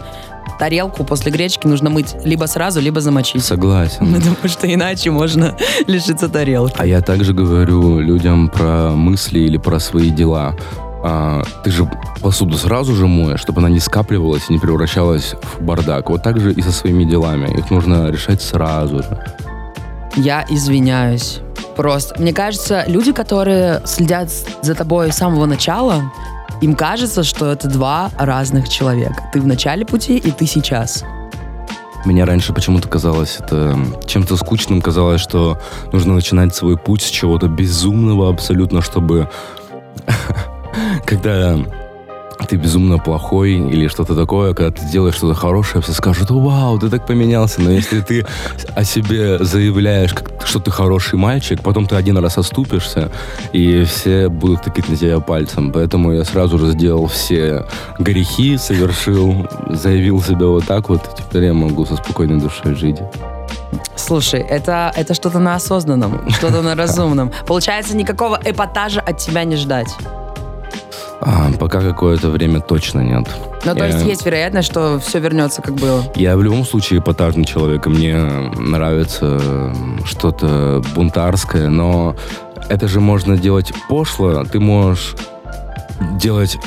[0.58, 3.45] тарелку после гречки нужно мыть либо сразу, либо замочить.
[3.45, 4.12] Согласен.
[4.15, 5.55] Потому что иначе можно
[5.86, 6.73] лишиться тарелки.
[6.79, 10.55] А я также говорю людям про мысли или про свои дела.
[11.03, 11.88] А, ты же
[12.19, 16.10] посуду сразу же моешь, чтобы она не скапливалась и не превращалась в бардак.
[16.10, 17.47] Вот так же и со своими делами.
[17.60, 19.23] Их нужно решать сразу же.
[20.15, 21.39] Я извиняюсь.
[21.76, 22.19] Просто.
[22.19, 24.30] Мне кажется, люди, которые следят
[24.62, 26.12] за тобой с самого начала,
[26.62, 29.30] им кажется, что это два разных человека.
[29.32, 31.06] Ты в начале пути, и ты сейчас.
[32.06, 34.82] Мне раньше почему-то казалось это чем-то скучным.
[34.82, 35.60] Казалось, что
[35.91, 39.30] нужно начинать свой путь с чего-то безумного абсолютно, чтобы
[41.06, 41.58] когда
[42.47, 46.89] ты безумно плохой или что-то такое, когда ты делаешь что-то хорошее, все скажут, вау, ты
[46.89, 47.62] так поменялся.
[47.62, 48.25] Но если ты
[48.75, 50.13] о себе заявляешь,
[50.45, 53.12] что ты хороший мальчик, потом ты один раз оступишься,
[53.52, 55.71] и все будут тыкать на тебя пальцем.
[55.71, 57.65] Поэтому я сразу же сделал все
[57.99, 62.97] грехи, совершил, заявил себя вот так вот, и теперь я могу со спокойной душой жить.
[63.95, 67.32] Слушай, это, это что-то на осознанном, что-то на разумном.
[67.45, 69.89] Получается, никакого эпатажа от тебя не ждать.
[71.21, 73.27] А, пока какое-то время точно нет.
[73.65, 76.03] Ну, то Я- есть есть вероятность, что все вернется, как было.
[76.15, 78.15] Я в любом случае эпатажный человек, и мне
[78.58, 79.73] нравится
[80.05, 82.15] что-то бунтарское, но
[82.69, 84.43] это же можно делать пошло.
[84.45, 85.15] Ты можешь
[86.21, 86.58] делать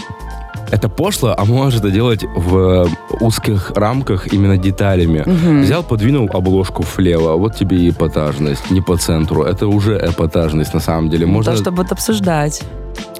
[0.70, 2.88] это пошло, а можешь это делать в
[3.20, 5.22] узких рамках именно деталями.
[5.62, 9.42] Взял, подвинул обложку влево, вот тебе и эпатажность, не по центру.
[9.42, 11.26] Это уже эпатажность на самом деле.
[11.26, 12.62] Можно То, что будут обсуждать.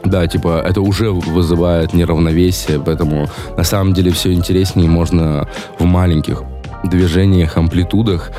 [0.04, 6.42] Да, типа, это уже вызывает неравновесие, поэтому на самом деле все интереснее можно в маленьких
[6.84, 8.32] движениях, амплитудах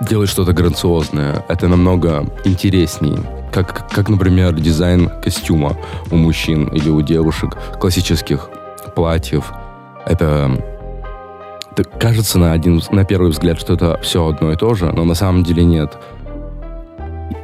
[0.00, 1.44] делать что-то грациозное.
[1.48, 3.20] Это намного интереснее.
[3.52, 5.76] Как, как, например, дизайн костюма
[6.10, 8.50] у мужчин или у девушек, классических
[8.96, 9.52] платьев.
[10.04, 10.50] Это
[11.98, 15.14] кажется на, один, на первый взгляд, что это все одно и то же, но на
[15.14, 15.96] самом деле нет.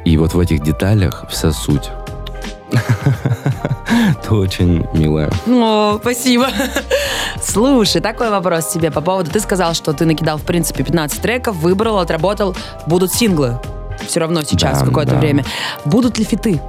[0.05, 1.89] И вот в этих деталях вся суть.
[4.21, 5.29] Это очень милое.
[5.47, 6.47] О, спасибо.
[7.41, 9.29] Слушай, такой вопрос тебе по поводу...
[9.31, 12.55] Ты сказал, что ты накидал, в принципе, 15 треков, выбрал, отработал.
[12.87, 13.59] Будут синглы.
[14.07, 15.19] Все равно сейчас, Да, какое-то да.
[15.19, 15.45] время.
[15.85, 16.61] Будут ли фиты?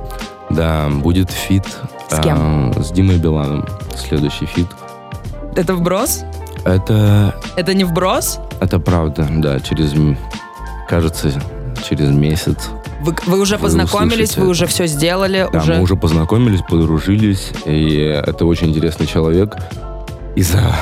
[0.50, 1.64] Да, будет фит
[2.10, 2.72] С кем?
[2.76, 3.66] а, с Димой Биланом.
[3.96, 4.66] Следующий фит.
[5.56, 6.24] Это вброс?
[6.64, 8.38] Это, Это не вброс?
[8.60, 9.92] это правда, да, через,
[10.88, 11.32] кажется,
[11.88, 12.68] через месяц.
[13.02, 15.74] Вы, вы уже Вы познакомились, услышите вы уже все сделали, Да, уже...
[15.74, 19.56] мы уже познакомились, подружились, и это очень интересный человек.
[20.36, 20.74] Из-за...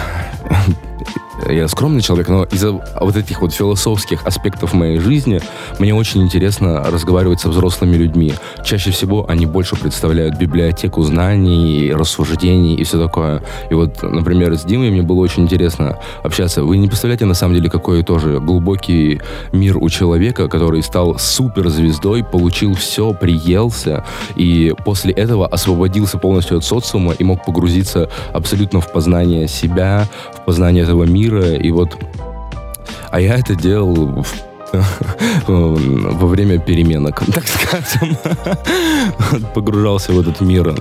[1.49, 5.41] Я скромный человек, но из-за вот этих вот философских аспектов моей жизни
[5.79, 8.35] мне очень интересно разговаривать со взрослыми людьми.
[8.65, 13.43] Чаще всего они больше представляют библиотеку знаний, рассуждений и все такое.
[13.71, 16.63] И вот, например, с Димой мне было очень интересно общаться.
[16.63, 19.21] Вы не представляете, на самом деле, какой тоже глубокий
[19.53, 24.05] мир у человека, который стал суперзвездой, получил все, приелся,
[24.37, 30.45] и после этого освободился полностью от социума и мог погрузиться абсолютно в познание себя, в
[30.45, 31.30] познание этого мира.
[31.39, 31.97] И вот...
[33.11, 34.51] А я это делал в
[35.49, 38.17] во время переменок, так скажем.
[39.55, 40.75] Погружался в этот мир.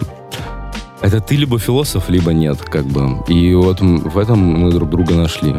[1.01, 3.23] Это ты либо философ, либо нет, как бы.
[3.27, 5.55] И вот в этом мы друг друга нашли.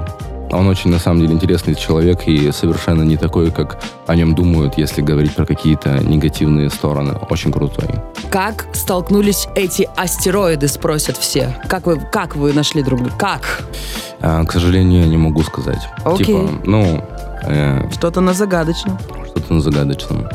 [0.53, 4.77] Он очень, на самом деле, интересный человек и совершенно не такой, как о нем думают,
[4.79, 7.15] если говорить про какие-то негативные стороны.
[7.31, 7.89] Очень крутой.
[8.31, 11.57] Как столкнулись эти астероиды, спросят все.
[11.69, 13.15] Как вы, как вы нашли друг друга?
[13.19, 13.63] Как?
[14.21, 15.89] А, к сожалению, я не могу сказать.
[16.05, 16.27] Окей.
[16.27, 17.05] Типа, ну,
[17.45, 18.99] э, Что-то на загадочном.
[19.27, 20.29] что-то на загадочном.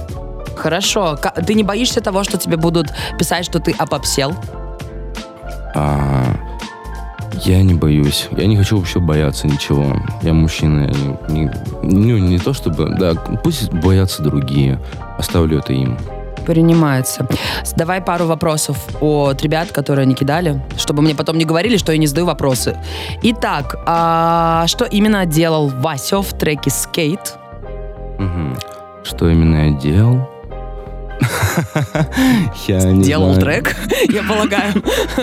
[0.55, 1.19] Хорошо.
[1.45, 2.87] Ты не боишься того, что тебе будут
[3.19, 4.33] писать, что ты опопсел?
[5.75, 6.34] А,
[7.43, 8.27] я не боюсь.
[8.37, 9.95] Я не хочу вообще бояться ничего.
[10.21, 10.81] Я мужчина.
[10.81, 11.51] я не, не-
[12.13, 12.89] ну, не то чтобы...
[12.99, 14.79] Да, пусть боятся другие.
[15.17, 15.97] Оставлю это им.
[16.45, 17.27] Принимается.
[17.75, 21.97] Давай пару вопросов от ребят, которые они кидали, чтобы мне потом не говорили, что я
[21.97, 22.77] не задаю вопросы.
[23.23, 27.33] Итак, а что именно делал Вася в треке «Скейт»?
[28.19, 28.55] Мгм.
[29.03, 30.29] Что именно я делал?
[32.67, 33.41] Я не Делал знаю.
[33.41, 33.75] трек,
[34.09, 34.73] я полагаю.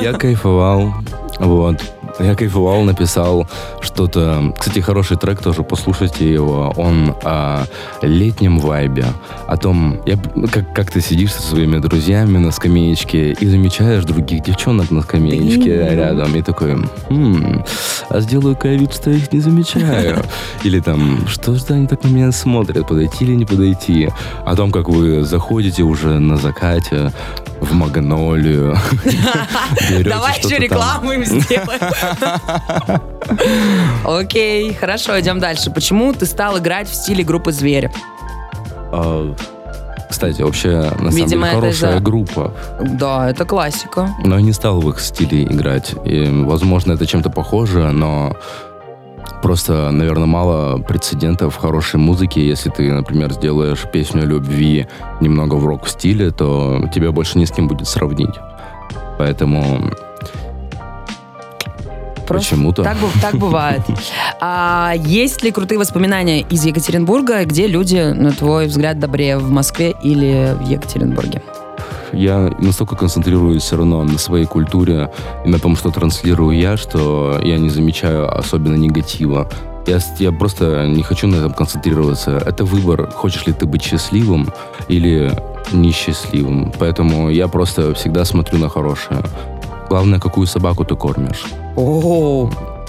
[0.01, 0.95] Я кайфовал.
[1.39, 1.77] Вот.
[2.19, 3.47] Я кайфовал, написал
[3.81, 4.53] что-то...
[4.59, 6.73] Кстати, хороший трек тоже, послушайте его.
[6.77, 7.65] Он о
[8.03, 9.07] летнем вайбе.
[9.47, 10.17] О том, я,
[10.51, 15.95] как, как ты сидишь со своими друзьями на скамеечке и замечаешь других девчонок на скамеечке
[15.95, 16.35] рядом.
[16.37, 16.77] И такой,
[17.09, 17.65] «Хм,
[18.09, 20.23] а сделаю-ка вид, что я их не замечаю.
[20.65, 24.11] Или там, что же они так на меня смотрят, подойти или не подойти.
[24.45, 27.13] О том, как вы заходите уже на закате
[27.61, 28.77] в Магнолию.
[30.05, 31.81] Давай еще рекламу им сделаем.
[34.05, 35.71] Окей, хорошо, идем дальше.
[35.71, 37.91] Почему ты стал играть в стиле группы «Звери»?
[38.93, 39.35] А,
[40.11, 42.53] Кстати, вообще, на самом деле, хорошая группа.
[42.81, 44.09] Да, это классика.
[44.25, 45.95] Но я не стал в их стиле играть.
[46.05, 48.37] И, возможно, это чем-то похоже, но
[49.43, 52.39] просто, наверное, мало прецедентов хорошей музыки.
[52.39, 54.87] Если ты, например, сделаешь песню любви
[55.21, 58.35] немного в рок-стиле, то тебя больше ни с кем будет сравнить.
[59.19, 59.91] Поэтому
[62.27, 62.83] Просто почему-то...
[62.83, 63.83] Так, так бывает.
[64.45, 69.95] А есть ли крутые воспоминания из Екатеринбурга, где люди, на твой взгляд, добрее в Москве
[70.03, 71.43] или в Екатеринбурге?
[72.13, 75.11] я настолько концентрируюсь все равно на своей культуре
[75.45, 79.49] и на том, что транслирую я, что я не замечаю особенно негатива.
[79.87, 82.43] Я, я просто не хочу на этом концентрироваться.
[82.45, 84.53] Это выбор, хочешь ли ты быть счастливым
[84.89, 85.33] или
[85.73, 86.73] несчастливым.
[86.79, 89.23] Поэтому я просто всегда смотрю на хорошее.
[89.93, 91.45] Главное, какую собаку ты кормишь.
[91.77, 92.49] О,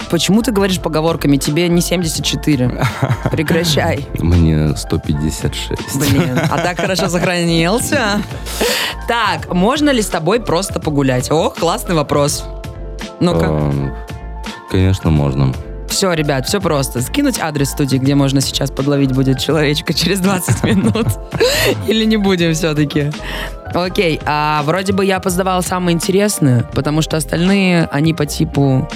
[0.10, 1.36] почему ты говоришь поговорками?
[1.36, 2.82] Тебе не 74.
[3.30, 4.08] Прекращай.
[4.20, 5.98] Мне 156.
[5.98, 8.22] Блин, а так хорошо сохранился.
[9.10, 11.30] Так, можно ли с тобой просто погулять?
[11.30, 12.46] Ох, классный вопрос.
[13.20, 13.48] Ну-ка.
[13.48, 13.94] Эм,
[14.72, 15.54] Конечно, можно.
[15.90, 17.02] Все, ребят, все просто.
[17.02, 21.08] Скинуть адрес студии, где можно сейчас подловить будет человечка через 20 минут.
[21.86, 23.12] Или не будем все-таки?
[23.74, 28.88] Окей, а вроде бы я позадавала самые интересные, потому что остальные, они по типу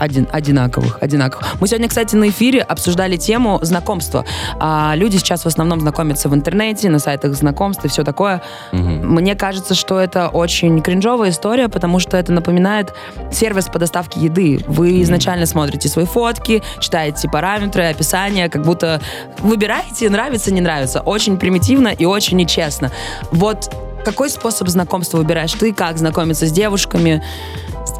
[0.00, 1.60] один, одинаковых, одинаковых.
[1.60, 4.24] Мы сегодня, кстати, на эфире обсуждали тему знакомства.
[4.58, 8.42] А, люди сейчас в основном знакомятся в интернете, на сайтах знакомств и все такое.
[8.72, 9.14] Мгм.
[9.14, 12.94] Мне кажется, что это очень кринжовая история, потому что это напоминает
[13.30, 14.64] сервис по доставке еды.
[14.66, 19.02] Вы изначально смотрите свои фотки, читаете параметры, описание, как будто
[19.40, 21.00] выбираете, нравится, не нравится.
[21.00, 22.90] Очень примитивно и очень нечестно.
[23.32, 23.70] Вот
[24.04, 27.22] какой способ знакомства выбираешь ты, как знакомиться с девушками,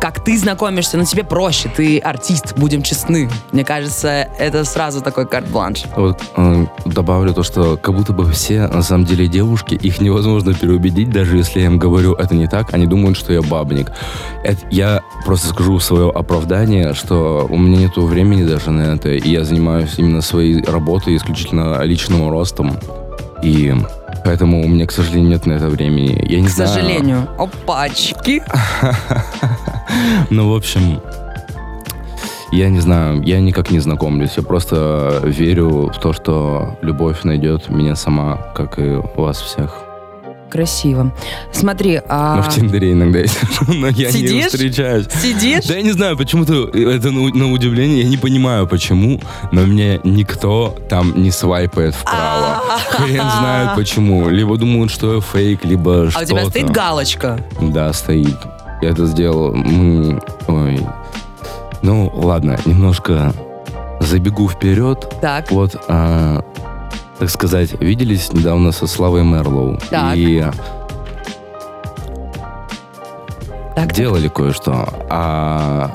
[0.00, 3.28] как ты знакомишься, но тебе проще, ты артист, будем честны.
[3.52, 5.84] Мне кажется, это сразу такой карт-бланш.
[5.96, 10.54] Вот э, добавлю то, что как будто бы все, на самом деле, девушки, их невозможно
[10.54, 13.92] переубедить, даже если я им говорю, это не так, они думают, что я бабник.
[14.42, 19.28] Это- я просто скажу свое оправдание, что у меня нету времени даже на это, и
[19.28, 22.78] я занимаюсь именно своей работой, исключительно личным ростом.
[23.42, 23.74] И
[24.24, 26.22] поэтому у меня, к сожалению, нет на это времени.
[26.28, 26.70] Я не К знаю.
[26.70, 27.28] сожалению.
[27.38, 28.42] Опачки.
[30.30, 31.00] Ну, в общем,
[32.52, 34.34] я не знаю, я никак не знакомлюсь.
[34.36, 39.79] Я просто верю в то, что любовь найдет меня сама, как и вас всех.
[40.50, 41.12] Красиво.
[41.52, 42.36] Смотри, а...
[42.36, 44.46] Но в Тиндере иногда я сижу, но я не Сидишь?
[44.46, 45.06] встречаюсь.
[45.22, 45.64] Сидишь?
[45.66, 49.20] Да я не знаю, почему-то это на, на удивление, я не понимаю почему,
[49.52, 52.62] но мне никто там не свайпает вправо.
[52.90, 54.28] Хрен знает почему.
[54.28, 56.24] Либо думают, что я фейк, либо А что-то.
[56.24, 57.38] у тебя стоит галочка.
[57.60, 58.36] Да, стоит.
[58.82, 59.54] Я это сделал.
[59.54, 60.20] Мы...
[60.48, 60.80] Ой.
[61.82, 63.32] Ну, ладно, немножко
[64.00, 65.12] забегу вперед.
[65.20, 65.50] Так.
[65.50, 66.42] Вот, а,
[67.20, 69.78] так сказать, виделись недавно со Славой Мерлоу.
[69.90, 70.16] Так.
[70.16, 70.42] И
[73.76, 74.88] Так, делали кое-что.
[75.08, 75.90] А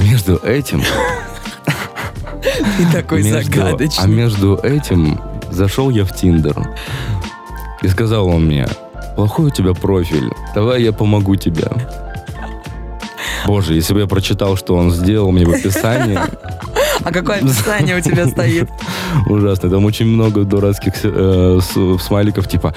[0.00, 0.82] между этим...
[2.42, 4.08] ты такой между- А загадочный.
[4.10, 6.56] между этим зашел я в Тиндер.
[7.82, 8.66] И сказал он мне,
[9.16, 11.68] плохой у тебя профиль, давай я помогу тебе.
[13.46, 16.18] Боже, если бы я прочитал, что он сделал мне в описании,
[17.04, 18.68] А какое описание у тебя стоит?
[19.28, 19.70] Ужасно.
[19.70, 22.74] Там очень много дурацких э, с- смайликов, типа...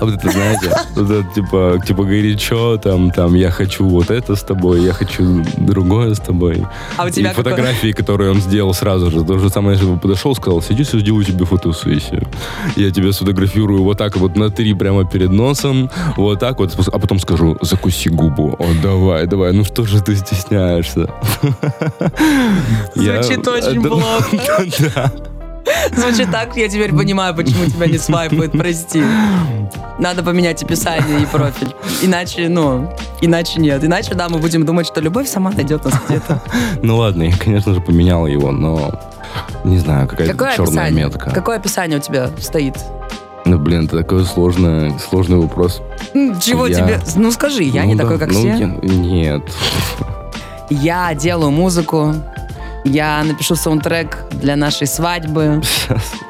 [0.00, 4.34] А вот это, знаете, вот это, типа, типа горячо, там, там, я хочу вот это
[4.34, 6.64] с тобой, я хочу другое с тобой.
[6.96, 9.22] А у тебя И фотографии, которые он сделал сразу же.
[9.24, 12.26] То же самое, бы подошел, сказал, сиди, сделаю тебе фотосессию.
[12.76, 16.98] Я тебя сфотографирую вот так вот на три прямо перед носом, вот так вот, а
[16.98, 18.56] потом скажу, закуси губу.
[18.58, 21.10] О, давай, давай, ну что же ты стесняешься?
[22.94, 25.12] Звучит очень Да, плохо.
[25.96, 29.02] Звучит так, я теперь понимаю, почему тебя не свайпают, прости.
[29.98, 31.74] Надо поменять описание и профиль.
[32.02, 32.90] Иначе, ну,
[33.20, 33.84] иначе нет.
[33.84, 36.40] Иначе, да, мы будем думать, что любовь сама найдет нас где-то.
[36.82, 38.90] Ну ладно, я, конечно же, поменял его, но
[39.64, 41.04] не знаю, какая-то Какое черная описание?
[41.04, 41.30] метка.
[41.30, 42.76] Какое описание у тебя стоит?
[43.44, 45.82] Ну, блин, это такой сложный, сложный вопрос.
[46.40, 47.00] Чего Я- тебе?
[47.16, 48.48] Ну скажи, я Ну не да, такой, как ну, все.
[48.48, 49.42] я- Нет.
[50.70, 52.14] Я делаю музыку.
[52.84, 55.62] Я напишу саундтрек для нашей свадьбы.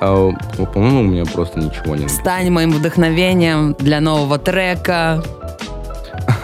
[0.03, 5.23] А, по- по-моему, у меня просто ничего не Стань моим вдохновением для нового трека.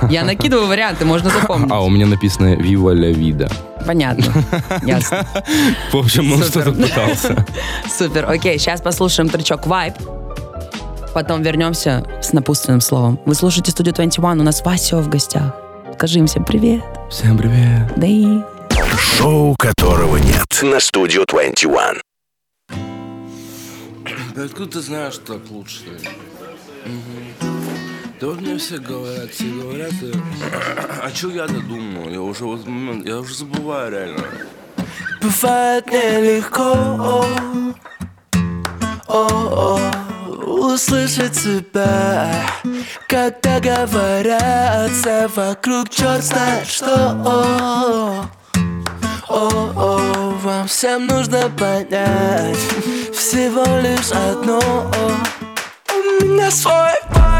[0.10, 1.70] Я накидываю варианты, можно запомнить.
[1.72, 3.50] А, у меня написано «Viva la vida».
[3.86, 4.24] Понятно.
[4.82, 5.26] Ясно.
[5.92, 7.46] В общем, он что-то пытался.
[7.88, 8.28] Супер.
[8.28, 9.94] Окей, сейчас послушаем тречок Vibe.
[11.14, 13.18] Потом вернемся с напутственным словом.
[13.24, 15.54] Вы слушаете студию 21, у нас Вася в гостях.
[15.94, 16.82] Скажи им всем привет.
[17.08, 17.92] Всем привет.
[17.96, 18.55] Да и...
[18.98, 22.00] Шоу, которого нет на студию 21.
[24.34, 25.80] Да откуда ты знаешь, что так лучше?
[26.84, 27.50] Мгм.
[28.20, 30.12] Да вот мне все говорят, все говорят, и-
[31.02, 32.10] а что я-то думаю?
[32.12, 34.24] Я уже вот момент, я уже забываю реально.
[35.20, 36.72] Бывает нелегко
[39.08, 39.80] о,
[40.46, 42.46] услышать тебя,
[43.08, 47.10] когда говорят все вокруг черт знает что.
[47.24, 48.26] О,
[49.28, 52.56] вам всем нужно понять
[53.14, 54.60] всего лишь одно.
[55.88, 57.35] У меня свой вайб.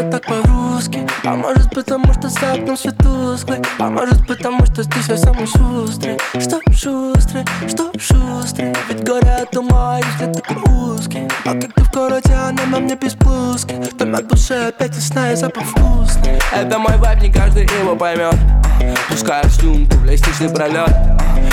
[0.00, 1.06] Это так по-русски.
[1.24, 5.46] А может потому, что за окном свет тусклый А может потому, что ты все самый
[5.46, 11.92] шустрый Что шустрый, что шустрый Ведь город ума, если такой узкий А как ты в
[11.92, 16.38] городе, она на мне без блузки То на душе опять весна и запах вкусный.
[16.52, 18.36] Это мой вайб, не каждый его поймет
[19.08, 20.90] Пускаю слюнку в лестничный пролет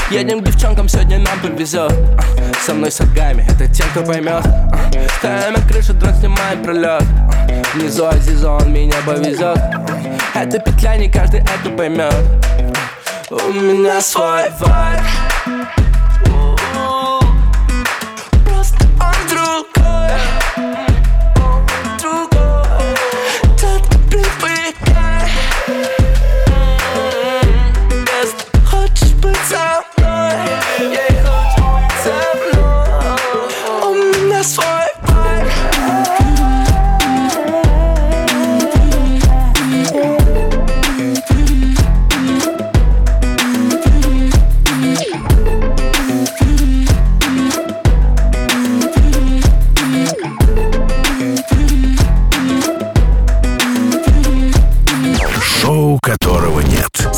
[0.09, 1.93] Едем к девчонкам, сегодня нам повезет
[2.65, 4.45] Со мной сагами, это те, кто поймет
[5.17, 7.03] Ставим на крышу, дрон снимает пролет
[7.73, 9.59] Внизу Азиза, он меня повезет.
[10.33, 12.13] Это петля, не каждый это поймет.
[13.29, 15.26] У меня свой вайб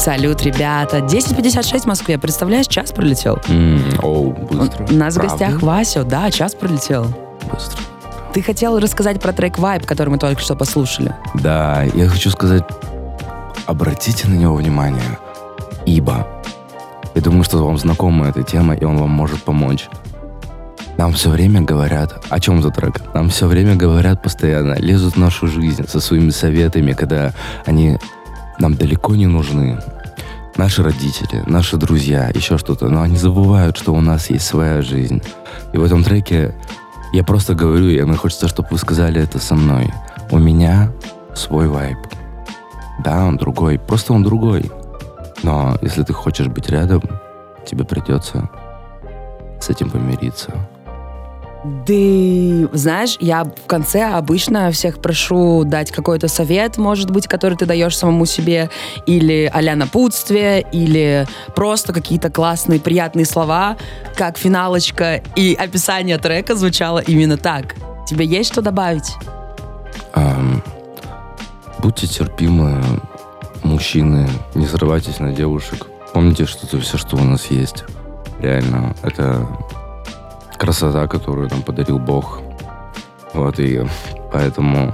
[0.10, 1.02] Салют, ребята.
[1.02, 2.18] 10.56 в Москве.
[2.18, 3.38] Представляешь, час пролетел.
[3.48, 4.88] М, Оу, быстро.
[4.90, 5.38] У нас в Правда?
[5.38, 6.04] гостях Вася.
[6.04, 7.14] Да, час пролетел.
[7.54, 7.80] Быстро.
[8.34, 11.14] Ты хотел рассказать про трек Vibe, который мы только что послушали.
[11.36, 12.64] Да, я хочу сказать,
[13.68, 15.20] обратите на него внимание,
[15.86, 16.26] ибо
[17.14, 19.90] я думаю, что вам знакома эта тема, и он вам может помочь.
[20.98, 23.14] Нам все время говорят, о чем этот трек?
[23.14, 27.32] Нам все время говорят постоянно, лезут в нашу жизнь со своими советами, когда
[27.68, 28.00] они
[28.58, 29.78] нам далеко не нужны.
[30.60, 35.24] Наши родители, наши друзья, еще что-то, но они забывают, что у нас есть своя жизнь.
[35.72, 36.54] И в этом треке
[37.14, 39.90] я просто говорю, и мне хочется, чтобы вы сказали это со мной.
[40.30, 40.92] У меня
[41.34, 41.98] свой вайб.
[43.06, 44.70] Да, он другой, просто он другой.
[45.44, 47.04] Но если ты хочешь быть рядом,
[47.66, 48.50] тебе придется
[49.62, 50.52] с этим помириться.
[51.64, 57.66] Да, знаешь, я в конце обычно всех прошу дать какой-то совет, может быть, который ты
[57.66, 58.70] даешь самому себе,
[59.06, 63.76] или а-ля напутствие, или просто какие-то классные, приятные слова,
[64.16, 67.76] как финалочка и описание трека звучало именно так.
[68.08, 69.16] Тебе есть что добавить?
[70.14, 70.64] Ам,
[71.80, 72.82] будьте терпимы,
[73.64, 75.88] мужчины, не срывайтесь на девушек.
[76.14, 77.84] Помните, что это все, что у нас есть.
[78.40, 79.46] Реально, это
[80.60, 82.42] красота, которую нам подарил Бог.
[83.34, 83.82] Вот, и
[84.32, 84.94] поэтому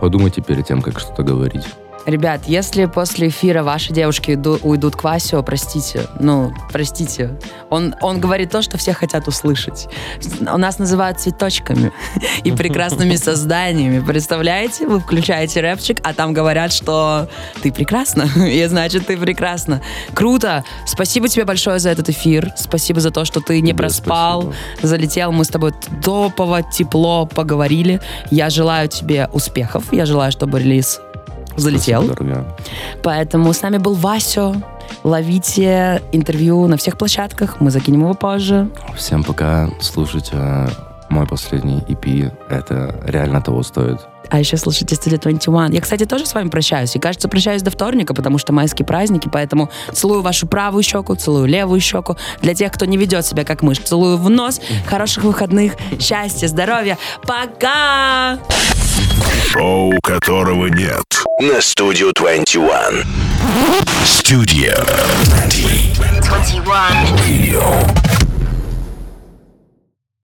[0.00, 1.66] подумайте перед тем, как что-то говорить.
[2.06, 7.38] Ребят, если после эфира ваши девушки иду- уйдут к Васю, простите, ну, простите.
[7.70, 9.88] Он, он говорит то, что все хотят услышать.
[10.40, 11.92] У нас называют цветочками
[12.44, 14.04] и прекрасными созданиями.
[14.04, 14.86] Представляете?
[14.86, 17.28] Вы включаете рэпчик, а там говорят, что
[17.62, 19.80] ты прекрасна, и значит, ты прекрасна.
[20.12, 20.62] Круто!
[20.86, 22.52] Спасибо тебе большое за этот эфир.
[22.56, 24.86] Спасибо за то, что ты не проспал, спасибо.
[24.86, 25.32] залетел.
[25.32, 28.00] Мы с тобой топово, тепло поговорили.
[28.30, 29.90] Я желаю тебе успехов.
[29.92, 31.00] Я желаю, чтобы релиз
[31.56, 32.04] залетел.
[33.02, 34.54] Поэтому с нами был Васю.
[35.02, 37.60] Ловите интервью на всех площадках.
[37.60, 38.68] Мы закинем его позже.
[38.96, 39.70] Всем пока.
[39.80, 40.68] Слушайте э,
[41.08, 42.32] мой последний EP.
[42.50, 44.00] Это реально того стоит.
[44.30, 45.72] А еще слушайте Studio 21.
[45.72, 46.96] Я, кстати, тоже с вами прощаюсь.
[46.96, 49.28] И, кажется, прощаюсь до вторника, потому что майские праздники.
[49.30, 52.16] Поэтому целую вашу правую щеку, целую левую щеку.
[52.40, 54.60] Для тех, кто не ведет себя как мышь, целую в нос.
[54.86, 56.98] Хороших выходных, счастья, здоровья.
[57.26, 58.38] Пока!
[59.52, 61.04] Шоу, которого нет.
[61.40, 63.04] На Studio 21.
[64.04, 64.86] Studio
[66.22, 66.64] 21.
[67.18, 68.23] Radio.